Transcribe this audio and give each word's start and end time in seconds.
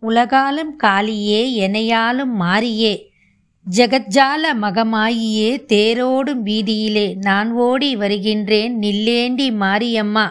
உலகாலும் 0.00 0.78
காளியே 0.82 1.40
எனையாலும் 1.58 2.32
மாறியே. 2.34 3.10
ஜெகஜால 3.70 4.54
மகமாயியே 4.60 5.64
தேரோடும் 5.72 6.42
வீதியிலே 6.44 7.14
நான் 7.14 7.52
ஓடி 7.52 7.96
வருகின்றேன் 7.96 8.78
நில்லேண்டி 8.78 9.50
மாரியம்மா. 9.50 10.30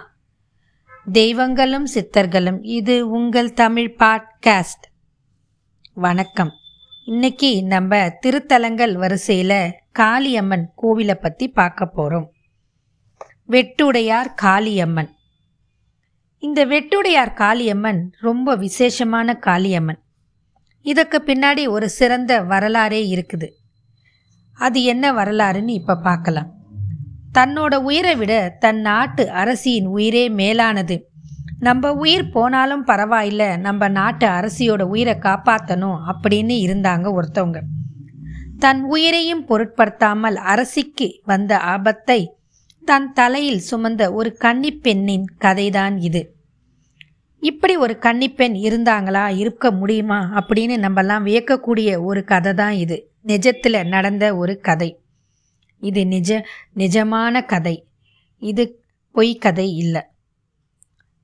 தெய்வங்களும் 1.12 1.88
சித்தர்களும் 1.96 2.58
இது 2.62 3.10
உங்கள் 3.10 3.54
தமிழ் 3.54 3.96
பாட்காஸ்ட். 4.00 4.86
வணக்கம். 5.94 6.52
இன்னைக்கு 7.06 7.64
நம்ம 7.64 7.96
திருத்தலங்கள் 7.98 8.94
வரிசையில் 8.94 9.74
காளியம்மன் 10.00 10.66
கோவிலை 10.82 11.14
பற்றி 11.14 11.48
பார்க்க 11.48 11.86
போகிறோம் 11.86 12.34
வெட்டுடையார் 13.50 14.34
காளியம்மன். 14.42 15.16
இந்த 16.40 16.66
வெட்டுடையார் 16.66 17.32
காளியம்மன் 17.36 18.12
ரொம்ப 18.20 18.56
விசேஷமான 18.56 19.40
காளியம்மன். 19.46 20.00
இதற்கு 20.82 21.24
பின்னாடி 21.26 21.70
ஒரு 21.70 21.90
சிறந்த 21.90 22.42
வரலாறே 22.42 23.16
இருக்குது. 23.16 23.48
அது 24.54 24.84
என்ன 24.84 25.12
வரலாறுன்னு 25.12 25.68
இப்போ 25.68 25.96
பார்க்கலாம். 25.96 26.54
தன்னோட 27.34 27.76
உயிரை 27.76 28.16
விட 28.16 28.56
தன் 28.60 28.82
நாட்டு 28.82 29.32
அரசியின் 29.32 29.86
உயிரே 29.86 30.30
மேலானது. 30.30 31.10
நம்ம 31.60 31.94
உயிர் 31.94 32.30
போனாலும் 32.30 32.88
பரவாயில்ல 32.88 33.58
நம்ம 33.58 33.88
நாட்டு 33.88 34.28
அரசியோட 34.28 34.82
உயிரை 34.82 35.14
காப்பாற்றணும் 35.14 36.00
அப்படின்னு 36.08 36.56
இருந்தாங்க 36.68 37.22
ஒருத்தவங்க. 37.22 37.60
தன் 38.60 38.84
உயிரையும் 38.84 39.46
பொருட்படுத்தாமல் 39.46 40.36
அரசிக்கு 40.36 41.22
வந்த 41.26 41.60
ஆபத்தை 41.60 42.36
தன் 42.86 43.14
தலையில் 43.14 43.62
சுமந்த 43.72 44.14
ஒரு 44.14 44.38
கன்னிப்பெண்ணின் 44.40 45.26
கதைதான் 45.42 45.98
இது. 46.00 46.36
இப்படி 47.40 47.76
ஒரு 47.76 47.98
கன்னிப்பெண் 48.02 48.56
இருந்தாங்களா? 48.60 49.38
இருக்க 49.38 49.72
முடியுமா? 49.72 50.20
அப்படின்னு 50.20 50.88
நம்மெல்லாம் 50.88 51.26
வியக்கக்கூடிய 51.26 52.04
ஒரு 52.04 52.24
கதை 52.24 52.54
தான் 52.54 52.72
இது. 52.72 53.12
நிஜத்தில் 53.26 53.88
நடந்த 53.88 54.36
ஒரு 54.36 54.60
கதை. 54.60 55.00
இது 55.80 56.08
நிஜ 56.08 56.46
நிஜமான 56.76 57.46
கதை. 57.46 57.88
இது 58.40 58.84
பொய் 59.12 59.36
கதை 59.36 59.76
இல்லை. 59.76 60.02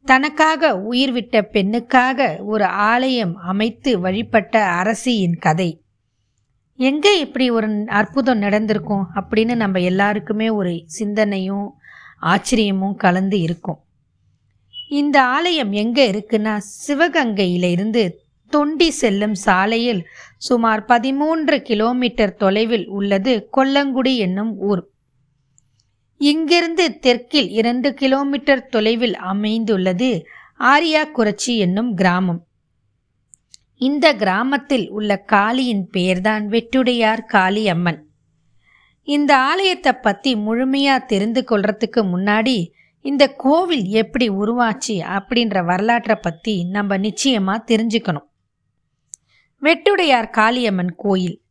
தனக்காக 0.05 0.75
உயிர் 0.75 1.11
விட்ட 1.11 1.41
பெண்ணுக்காக 1.41 2.43
ஒரு 2.43 2.65
ஆலயம் 2.65 3.35
அமைத்து 3.35 3.99
வழிபட்ட 3.99 4.65
அரசியின் 4.65 5.35
கதை. 5.35 5.83
எங்கே 6.75 7.19
இப்படி 7.19 7.49
ஒரு 7.49 7.83
அற்புதம் 7.85 8.37
நடந்திருக்கும்? 8.37 9.07
அப்படின்னு 9.15 9.55
நம்ம 9.55 9.79
எல்லாருக்குமே 9.79 10.49
ஒரு 10.49 10.83
சிந்தனையும் 10.85 11.73
ஆச்சரியமும் 12.21 12.95
கலந்து 12.95 13.39
இருக்கும். 13.39 13.79
இந்த 14.93 15.17
ஆலயம் 15.35 15.71
எங்கே 15.81 16.05
இருக்குன்னா 16.11 16.53
சிவகங்கையிலிருந்து 16.85 18.03
தொண்டி 18.51 18.87
செல்லும் 19.01 19.35
சாலையில் 19.45 20.01
சுமார் 20.37 20.81
பதிமூன்று 20.85 21.57
கிலோமீட்டர் 21.61 22.33
தொலைவில் 22.35 22.87
உள்ளது 22.97 23.33
கொல்லங்குடி 23.57 24.13
என்னும் 24.17 24.53
ஊர். 24.69 24.83
இங்கிருந்து 26.21 26.85
தெற்கில் 27.05 27.49
இரண்டு 27.51 27.89
கிலோமீட்டர் 27.93 28.67
தொலைவில் 28.67 29.15
அமைந்துள்ளது 29.31 30.11
ஆரியாக்குறிச்சி 30.73 31.53
என்னும் 31.57 31.91
கிராமம். 31.93 32.41
இந்த 33.81 34.07
கிராமத்தில் 34.13 34.85
உள்ள 34.89 35.11
காளியின் 35.31 35.85
பெயர்தான் 35.95 36.43
வெட்டுடையார் 36.53 37.23
காளி 37.25 37.63
அம்மன் 37.67 37.99
இந்த 39.07 39.31
ஆலயத்தை 39.49 39.93
பற்றி 40.01 40.31
முழுமையாக 40.45 41.07
தெரிந்து 41.07 41.41
கொள்றதுக்கு 41.49 42.01
முன்னாடி 42.11 42.57
இந்த 43.03 43.27
கோவில் 43.27 43.85
எப்படி 43.85 44.29
உருவாச்சு 44.29 44.87
அப்படின்ற 44.87 45.65
வரலாற்றை 45.65 46.15
பற்றி 46.21 46.63
நம்ம 46.63 46.97
நிச்சயமாக 46.97 47.75
தெரிஞ்சுக்கணும். 47.75 48.29
வெட்டுடையார் 49.61 50.29
காளியம்மன் 50.37 50.93
கோயில். 50.95 51.41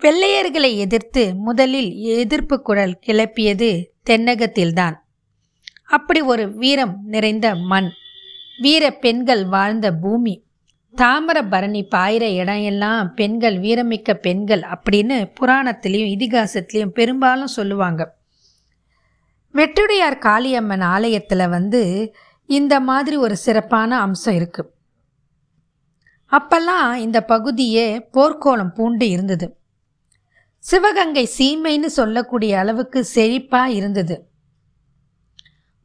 வெள்ளையர்களை 0.00 0.76
எதிர்த்து 0.76 1.34
முதலில் 1.34 1.94
எதிர்ப்பு 1.94 2.62
குரல் 2.62 2.98
கிளப்பியது 3.06 3.86
தென்னகத்தில்தான். 4.10 4.94
அப்படி 5.86 6.20
ஒரு 6.20 6.54
வீரம் 6.54 7.00
நிறைந்த 7.04 7.54
மண் 7.54 7.90
வீர 8.58 8.90
பெண்கள் 8.90 9.44
வாழ்ந்த 9.46 9.92
பூமி 9.92 10.44
தாமிரபரணி 10.96 11.82
பாயிர 11.88 12.30
இடம் 12.30 12.62
எல்லாம் 12.62 13.14
பெண்கள் 13.14 13.60
வீரமிக்க 13.60 14.14
பெண்கள் 14.14 14.60
அப்படின்னு 14.60 15.30
புராணத்திலையும் 15.40 16.14
இதிகாசத்திலையும் 16.16 16.94
பெரும்பாலும் 16.98 17.46
சொல்லுவாங்க. 17.46 18.18
வெட்டுடையார் 19.54 20.18
காளியம்மன் 20.18 20.82
ஆலயத்தில் 20.82 21.48
வந்து 21.48 22.14
இந்த 22.46 22.80
மாதிரி 22.80 23.16
ஒரு 23.16 23.36
சிறப்பான 23.36 24.00
அம்சம் 24.00 24.34
இருக்கு. 24.34 24.74
அப்பெல்லாம் 26.32 26.94
இந்த 26.94 27.24
பகுதியே 27.24 28.08
போர்க்கோளம் 28.12 28.74
பூண்டு 28.74 29.08
இருந்தது. 29.08 29.58
சிவகங்கை 30.58 31.30
சீமைன்னு 31.38 31.86
சொல்லக்கூடிய 31.86 32.58
அளவுக்கு 32.58 33.06
செழிப்பா 33.14 33.66
இருந்தது. 33.66 34.28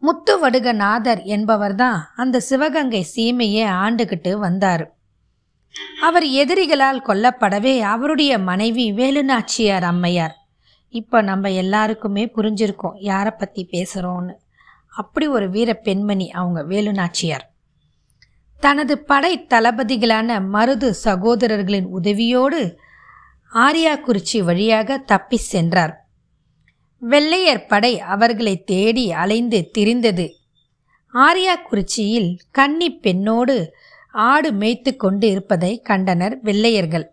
முத்துவடுகநாதர் 0.02 1.24
என்பவர் 1.24 1.76
தான் 1.76 2.12
அந்த 2.16 2.40
சிவகங்கை 2.40 3.08
சீமையை 3.16 3.66
ஆண்டுகிட்டு 3.68 4.34
வந்தார். 4.34 4.96
அவர் 6.02 6.24
எதிரிகளால் 6.24 7.06
கொல்லப்படவே 7.08 7.80
அவருடைய 7.80 8.40
மனைவி 8.40 8.92
வேலுநாச்சியார் 8.92 9.84
அம்மையார். 9.84 10.45
இப்போ 11.00 11.22
நம்ம 11.22 11.52
எல்லாருக்குமே 11.52 12.24
புரிஞ்சிருக்கோம் 12.36 12.98
யாரை 13.10 13.32
பற்றி 13.38 13.64
பேசுகிறோன்னு 13.72 14.34
அப்படி 14.90 15.26
ஒரு 15.28 15.48
வீர 15.50 15.70
பெண்மணி 15.74 16.28
அவங்க 16.32 16.60
வேலுநாச்சியார். 16.64 17.46
தனது 18.62 18.94
படை 19.10 19.34
தளபதிகளான 19.54 20.38
மருது 20.54 20.90
சகோதரர்களின் 21.06 21.88
உதவியோடு 22.00 22.62
ஆரியாக்குறிச்சி 23.54 24.40
வழியாக 24.44 24.98
தப்பி 25.12 25.38
சென்றார். 25.38 25.94
வெள்ளையர் 27.02 27.66
படை 27.66 27.94
அவர்களை 28.16 28.56
தேடி 28.64 29.06
அலைந்து 29.24 29.60
திரிந்தது. 29.78 30.28
ஆரியாக்குறிச்சியில் 31.14 32.32
கன்னி 32.52 32.90
பெண்ணோடு 33.04 33.58
ஆடு 34.14 34.52
மேய்த்து 34.52 34.92
கொண்டு 34.96 35.28
இருப்பதை 35.30 35.72
கண்டனர் 35.82 36.36
வெள்ளையர்கள். 36.42 37.06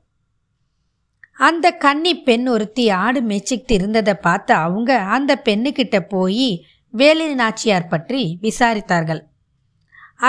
அந்த 1.43 1.67
கன்னி 1.71 2.13
பெண் 2.19 2.47
ஒருத்தி 2.47 2.85
ஆடு 2.91 3.21
மேய்ச்சிக்கிட்டு 3.21 3.73
இருந்ததை 3.73 4.15
பார்த்து 4.15 4.53
அவங்க 4.55 4.91
அந்த 4.99 5.33
பெண்ணுக்கிட்ட 5.45 5.99
போய் 6.09 6.49
வேலு 6.95 7.27
நாச்சியார் 7.35 7.89
பற்றி 7.89 8.23
விசாரித்தார்கள். 8.43 9.23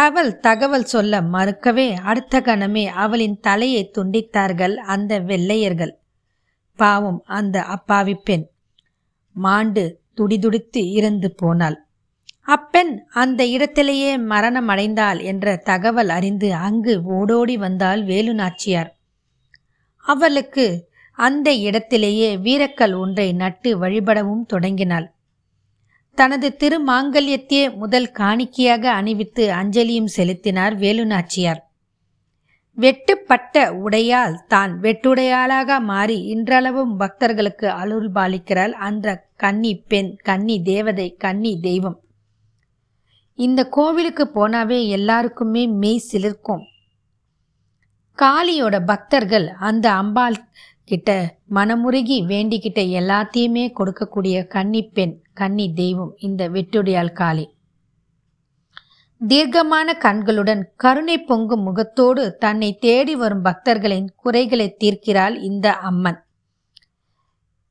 அவள் 0.01 0.31
தகவல் 0.39 0.85
சொல்ல 0.85 1.19
மறுக்கவே 1.21 1.87
அடுத்த 2.03 2.39
கணமே 2.39 2.85
அவளின் 2.85 3.37
தலையை 3.39 3.91
துண்டித்தார்கள் 3.97 4.75
அந்த 4.75 5.19
வெள்ளையர்கள். 5.19 5.93
பாவம் 6.79 7.19
அந்த 7.25 7.57
அப்பாவி 7.75 8.15
பெண். 8.23 8.45
மாண்டு 9.35 9.83
துடிதுடித்து 10.13 10.81
இறந்து 10.91 11.29
போனாள். 11.31 11.77
அப்பெண் 12.47 12.93
அந்த 13.13 13.41
இடத்திலேயே 13.47 14.17
மரணம் 14.31 14.69
அடைந்தாள் 14.69 15.19
என்ற 15.23 15.55
தகவல் 15.55 16.09
அறிந்து 16.09 16.49
அங்கு 16.53 16.95
ஓடோடி 17.09 17.57
வந்தாள் 17.57 18.01
வேலு 18.03 18.33
நாச்சியார். 18.33 18.89
அவளுக்கு 20.05 20.65
அந்த 21.19 21.53
இடத்திலேயே 21.53 22.37
வீரக்கல் 22.37 22.95
ஒன்றை 22.97 23.33
நட்டு 23.33 23.69
வழிபடவும் 23.81 24.45
தொடங்கினாள். 24.45 25.07
தனது 26.17 26.47
திருமாங்கல்யத்தையே 26.59 27.75
முதல் 27.75 28.09
காணிக்கையாக 28.11 28.83
அணிவித்து 28.91 29.43
அஞ்சலியும் 29.51 30.11
செலுத்தினார் 30.15 30.75
வேலுநாச்சியார். 30.77 31.61
வெட்டுப்பட்ட 32.77 33.63
உடையால் 33.85 34.35
தான் 34.47 34.71
வெட்டுடையாளாக 34.81 35.79
மாறி 35.79 36.17
இன்றளவும் 36.33 36.93
பக்தர்களுக்கு 36.97 37.67
அருள் 37.69 38.11
பாலிக்கிறாள் 38.11 38.73
அந்த 38.87 39.07
கன்னி 39.35 39.73
பெண் 39.87 40.11
கன்னி 40.23 40.61
தேவதை 40.61 41.07
கன்னி 41.15 41.59
தெய்வம். 41.59 41.97
இந்த 43.39 43.61
கோவிலுக்கு 43.67 44.25
போனாவே 44.35 44.79
எல்லாருக்குமே 44.87 45.67
மெய் 45.81 46.07
சிலிர்க்கும். 46.11 46.63
காளியோட 48.17 48.75
பக்தர்கள் 48.85 49.47
அந்த 49.59 49.85
அம்பாள் 49.91 50.37
கிட்ட 50.87 51.09
மனமுருகி 51.55 52.17
வேண்டிக்கிட்ட 52.31 52.81
எல்லாத்தையுமே 52.99 53.65
கொடுக்கக்கூடிய 53.77 54.37
கன்னி 54.47 54.81
பெண் 54.83 55.13
கன்னி 55.33 55.73
தெய்வம் 55.73 56.13
இந்த 56.19 56.49
வெட்டுடையாள் 56.49 57.11
காளி. 57.11 57.45
தீர்க்கமான 59.21 59.93
கண்களுடன் 59.93 60.63
கருணை 60.75 61.17
பொங்கும் 61.17 61.61
முகத்தோடு 61.61 62.23
தன்னை 62.37 62.69
தேடி 62.85 63.15
வரும் 63.15 63.41
பக்தர்களின் 63.41 64.09
குறைகளை 64.15 64.67
தீர்க்கிறாள் 64.83 65.35
இந்த 65.49 65.67
அம்மன். 65.89 66.19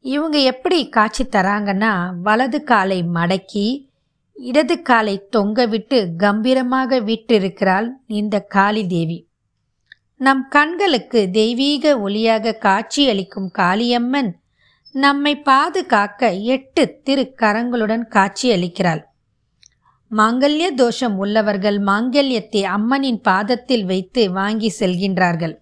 இவங்க 0.05 0.38
எப்படி 0.38 0.88
காட்சி 0.88 1.25
தராங்கன்னா 1.25 1.93
வலது 2.23 2.61
காலை 2.62 3.03
மடக்கி 3.03 3.67
இடது 4.37 4.76
காலை 4.82 5.14
தொங்க 5.29 5.67
விட்டு 5.67 5.99
கம்பீரமாக 6.19 7.00
விட்டிருக்கிறாள் 7.00 7.88
இந்த 8.20 8.41
காளி 8.41 8.87
தேவி. 8.87 9.19
நம் 10.24 10.42
கண்களுக்கு 10.48 11.20
தெய்வீக 11.30 11.92
ஒளியாக 11.98 12.54
காட்சியளிக்கும் 12.58 13.48
காளியம்மன் 13.58 14.30
நம்மை 14.94 15.32
பாதுகாக்க 15.42 16.30
எட்டு 16.54 16.82
திருக்கரங்களுடன் 17.06 18.04
காட்சியளிக்கிறாள். 18.14 19.02
மாங்கல்ய 20.10 20.66
தோஷம் 20.74 21.14
உள்ளவர்கள் 21.19 21.78
மாங்கல்யத்தை 21.82 22.62
அம்மனின் 22.76 23.20
பாதத்தில் 23.20 23.84
வைத்து 23.84 24.22
வாங்கி 24.32 24.70
செல்கின்றார்கள். 24.80 25.54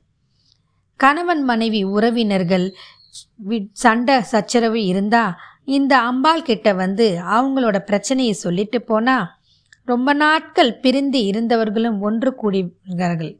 கணவன் 1.01 1.43
மனைவி 1.43 1.83
உறவினர்கள் 1.95 2.67
சண்டை 3.75 4.17
சச்சரவு 4.23 4.81
இருந்தா 4.85 5.25
இந்த 5.69 5.95
அம்பாள் 6.01 6.43
கிட்ட 6.43 6.69
வந்து 6.75 7.07
அவங்களோட 7.31 7.77
பிரச்சனையை 7.81 8.35
சொல்லிட்டு 8.37 8.79
போனா 8.83 9.17
ரொம்ப 9.89 10.13
நாட்கள் 10.15 10.73
பிரிந்து 10.81 11.21
இருந்தவர்களும் 11.31 11.99
ஒன்று 12.01 12.31
கூடுகிறார்கள் 12.43 13.33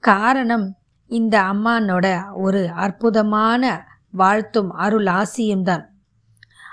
காரணம் 0.00 0.76
இந்த 1.06 1.40
அம்மானோட 1.40 2.32
ஒரு 2.32 2.68
அற்புதமான 2.68 3.86
வாழ்த்தும் 4.10 4.70
அருள் 4.70 5.06
ஆசியும் 5.06 5.62
தான். 5.62 5.94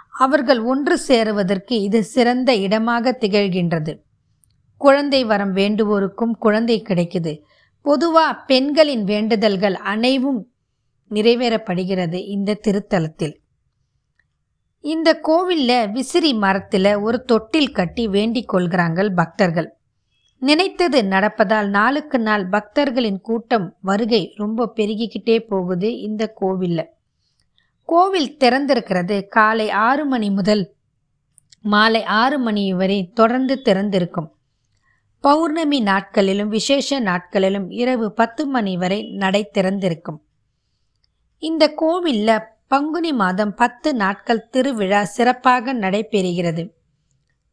அவர்கள் 0.09 0.59
ஒன்று 0.59 1.00
சேருவதற்கு 1.07 1.81
இது 1.81 2.03
சிறந்த 2.03 2.56
இடமாக 2.56 3.18
திகழ்கின்றது. 3.19 4.00
குழந்தை 4.77 5.25
வரம் 5.25 5.56
வேண்டுவோருக்கும் 5.56 6.31
குழந்தை 6.39 6.83
கிடைக்குது. 6.89 7.39
பொதுவா 7.85 8.45
பெண்களின் 8.45 9.03
வேண்டுதல்கள் 9.03 9.74
அனைவும் 9.74 10.51
நிறைவேறப்படுகிறது 11.12 12.27
இந்த 12.27 12.59
திருத்தலத்தில். 12.68 13.35
இந்த 14.79 15.19
கோவில்ல 15.27 15.91
விசிறி 15.91 16.33
மரத்தில் 16.33 16.95
ஒரு 16.95 17.24
தொட்டில் 17.24 17.71
கட்டி 17.71 18.07
வேண்டிக் 18.07 18.47
கொள்கிறாங்கள் 18.47 19.13
பக்தர்கள். 19.13 19.76
நினைத்தது 20.39 21.04
நடப்பதால் 21.04 21.68
நாளுக்கு 21.68 22.19
நாள் 22.19 22.50
பக்தர்களின் 22.50 23.22
கூட்டம் 23.22 23.75
வருகை 23.81 24.34
ரொம்ப 24.36 24.74
பெருகிக்கிட்டே 24.75 25.39
போகுது 25.39 26.00
இந்த 26.00 26.28
கோவிலில். 26.28 26.88
கோவில் 27.84 28.38
திறந்திருக்கிறது 28.39 29.28
காலை 29.28 29.69
ஆறு 29.69 30.06
மணி 30.06 30.30
முதல் 30.30 30.74
மாலை 31.62 32.04
ஆறு 32.04 32.39
மணி 32.39 32.74
வரை 32.74 33.12
தொடர்ந்து 33.13 33.62
திறந்திருக்கும். 33.66 34.30
பௌர்ணமி 35.19 35.80
நாட்களிலும் 35.80 36.50
விசேஷ 36.50 37.00
நாட்களிலும் 37.00 37.69
இரவு 37.69 38.12
பத்து 38.12 38.45
மணி 38.45 38.78
வரை 38.78 39.12
நடை 39.12 39.50
திறந்திருக்கும். 39.54 40.22
இந்த 41.38 41.74
கோவில்ல 41.81 42.42
பங்குனி 42.68 43.13
மாதம் 43.13 43.54
பத்து 43.54 43.94
நாட்கள் 43.94 44.50
திருவிழா 44.50 45.04
சிறப்பாக 45.04 45.74
நடைபெறுகிறது. 45.74 46.76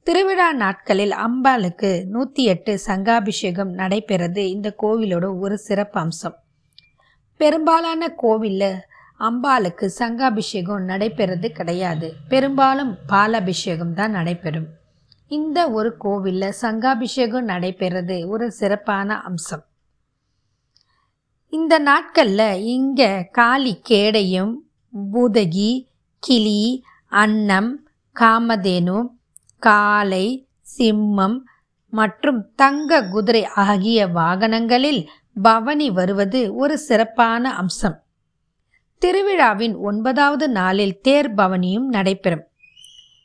திருவிழா 0.06 0.52
நாட்களில் 0.52 1.10
அம்பாளுக்கு 1.10 1.90
நூற்றி 2.06 2.42
எட்டு 2.44 2.78
சங்காபிஷேகம் 2.86 3.70
நடைபெறது 3.74 4.42
இந்த 4.54 4.68
கோவிலோட 4.82 5.26
ஒரு 5.38 5.56
சிறப்பு 5.58 6.00
அம்சம் 6.00 6.34
பெரும்பாலான 7.40 8.08
கோவிலில் 8.14 8.76
அம்பாளுக்கு 9.20 9.86
சங்காபிஷேகம் 9.98 10.84
நடைபெறது 10.88 11.48
கிடையாது. 11.48 12.08
பெரும்பாலும் 12.28 12.98
பாலாபிஷேகம் 13.06 13.94
தான் 13.94 14.10
நடைபெறும். 14.10 14.68
இந்த 15.30 15.70
ஒரு 15.70 15.96
கோவிலில் 15.96 16.58
சங்காபிஷேகம் 16.60 17.48
நடைபெறது 17.48 18.26
ஒரு 18.26 18.50
சிறப்பான 18.50 19.20
அம்சம். 19.22 19.64
இந்த 21.48 21.78
நாட்களில் 21.78 22.62
இங்கே 22.76 23.10
காளி 23.30 23.74
கேடையும் 23.88 24.54
பூதகி 25.12 25.72
கிளி 26.18 26.62
அன்னம் 27.08 27.72
காமதேனு 28.16 28.98
காலை 29.66 30.26
சிம்மம் 30.76 31.36
மற்றும் 31.92 32.40
தங்க 32.54 33.00
குதிரை 33.12 33.42
ஆகிய 33.64 34.06
வாகனங்களில் 34.16 35.02
பவனி 35.42 35.88
வருவது 35.90 36.40
ஒரு 36.56 36.74
சிறப்பான 36.78 37.52
அம்சம். 37.60 37.96
திருவிழாவின் 39.02 39.76
ஒன்பதாவது 39.88 40.46
நாளில் 40.48 40.94
தேர் 41.00 41.30
பவனியும் 41.34 41.88
நடைபெறும். 41.96 42.44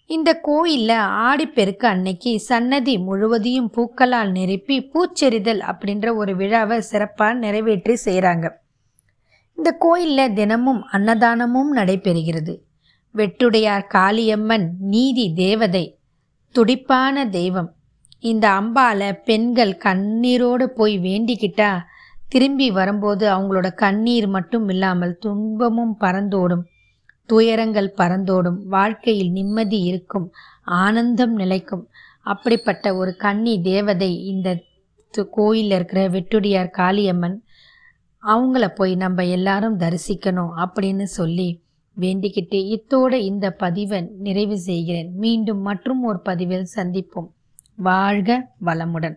இந்த 0.09 0.29
கோயிலில் 0.47 0.95
ஆடிப்பெருக்கு 1.27 1.85
அன்னைக்கு 1.87 2.31
சன்னதி 2.39 2.95
முழுவதையும் 2.97 3.69
பூக்களால் 3.75 4.31
நிரப்பி 4.37 4.77
பூச்செறிதல் 4.93 5.61
அப்படின்ற 5.71 6.15
ஒரு 6.15 6.33
விழாவை 6.35 6.79
சிறப்பாக 6.81 7.39
நிறைவேற்றி 7.43 7.95
செய்கிறாங்க 8.05 8.47
இந்த 9.57 9.71
கோயிலில் 9.85 10.33
தினமும் 10.33 10.81
அன்னதானமும் 10.91 11.71
நடைபெறுகிறது. 11.75 12.53
வெட்டுடையார் 13.15 13.87
காளியம்மன் 13.93 14.67
நீதி 14.93 15.25
தேவதை 15.33 15.85
துடிப்பான 16.51 17.29
தெய்வம். 17.29 17.73
இந்த 18.19 18.49
அம்பால 18.49 19.11
பெண்கள் 19.25 19.77
கண்ணீரோடு 19.85 20.63
போய் 20.63 20.99
வேண்டிக்கிட்டா 20.99 21.79
திரும்பி 22.27 22.71
வரும்போது 22.71 23.29
அவங்களோட 23.31 23.73
கண்ணீர் 23.73 24.27
மட்டும் 24.27 24.69
இல்லாமல் 24.69 25.17
துன்பமும் 25.17 25.97
பறந்தோடும் 25.99 26.61
துயரங்கள் 27.25 27.93
பறந்தோடும் 27.97 28.57
வாழ்க்கையில் 28.65 29.31
நிம்மதி 29.31 29.79
இருக்கும் 29.79 30.31
ஆனந்தம் 30.63 31.35
நிலைக்கும். 31.35 31.89
அப்படிப்பட்ட 32.21 32.95
ஒரு 32.95 33.15
கன்னி 33.15 33.61
தேவதை 33.61 34.25
இந்த 34.25 34.63
து- 35.17 35.55
இருக்கிற 35.55 36.09
வெட்டுடியார் 36.09 36.69
காளியம்மன் 36.77 37.35
அவங்கள 38.23 38.67
போய் 38.67 38.95
நம்ம 38.95 39.25
எல்லாரும் 39.25 39.79
தரிசிக்கணும் 39.79 40.65
அப்படின்னு 40.65 41.03
சொல்லி 41.03 41.61
வேண்டிக்கிட்டு 41.99 42.55
இத்தோடு 42.67 43.25
இந்த 43.25 43.51
பதிவை 43.51 44.01
நிறைவு 44.19 44.57
செய்கிறேன். 44.57 45.11
மீண்டும் 45.15 45.61
மற்றும் 45.61 46.03
ஒரு 46.03 46.19
பதிவில் 46.19 46.67
சந்திப்போம். 46.75 47.29
வாழ்க 47.75 48.51
வளமுடன். 48.65 49.15